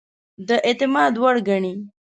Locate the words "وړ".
1.21-1.35